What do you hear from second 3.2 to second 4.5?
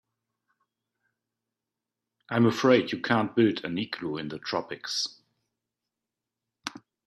build an igloo in the